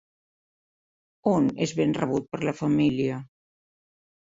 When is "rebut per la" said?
1.99-2.57